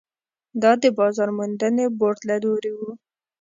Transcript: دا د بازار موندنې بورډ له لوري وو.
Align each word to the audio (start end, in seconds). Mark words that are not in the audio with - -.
دا 0.61 0.71
د 0.83 0.85
بازار 0.97 1.29
موندنې 1.37 1.85
بورډ 1.97 2.19
له 2.29 2.35
لوري 2.43 2.71
وو. 2.77 2.89